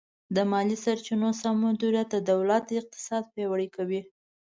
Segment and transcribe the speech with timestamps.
[0.35, 4.01] د مالي سرچینو سم مدیریت د دولت اقتصاد پیاوړی کوي.